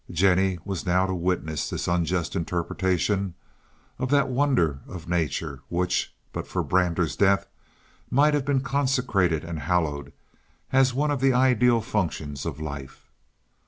Jennie 0.09 0.57
was 0.65 0.83
now 0.83 1.05
to 1.05 1.13
witness 1.13 1.69
the 1.69 1.93
unjust 1.93 2.35
interpretation 2.35 3.35
of 3.99 4.09
that 4.09 4.29
wonder 4.29 4.79
of 4.87 5.07
nature, 5.07 5.61
which, 5.69 6.11
but 6.33 6.47
for 6.47 6.63
Brander's 6.63 7.15
death, 7.15 7.45
might 8.09 8.33
have 8.33 8.43
been 8.43 8.61
consecrated 8.61 9.43
and 9.43 9.59
hallowed 9.59 10.11
as 10.73 10.95
one 10.95 11.11
of 11.11 11.21
the 11.21 11.33
ideal 11.33 11.81
functions 11.81 12.47
of 12.47 12.59
life. 12.59 13.11